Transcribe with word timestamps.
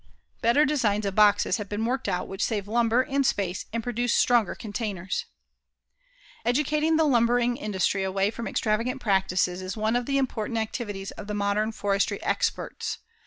Better 0.41 0.65
designs 0.65 1.05
of 1.05 1.13
boxes 1.13 1.57
have 1.57 1.69
been 1.69 1.85
worked 1.85 2.09
out 2.09 2.27
which 2.27 2.43
save 2.43 2.67
lumber 2.67 3.03
and 3.03 3.23
space 3.23 3.67
and 3.71 3.83
produce 3.83 4.15
stronger 4.15 4.55
containers. 4.55 5.27
Educating 6.43 6.95
the 6.97 7.03
lumbering 7.03 7.55
industry 7.55 8.01
away 8.01 8.31
from 8.31 8.47
extravagant 8.47 8.99
practices 8.99 9.61
is 9.61 9.77
one 9.77 9.95
of 9.95 10.07
the 10.07 10.17
important 10.17 10.57
activities 10.57 11.11
of 11.11 11.27
the 11.27 11.35
modern 11.35 11.71
forestry 11.71 12.19
experts. 12.23 12.97